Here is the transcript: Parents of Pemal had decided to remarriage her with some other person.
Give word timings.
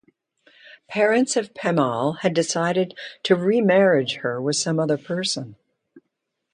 Parents 0.89 1.37
of 1.37 1.53
Pemal 1.53 2.21
had 2.21 2.33
decided 2.33 2.97
to 3.21 3.35
remarriage 3.35 4.15
her 4.15 4.41
with 4.41 4.55
some 4.55 4.79
other 4.79 4.97
person. 4.97 5.57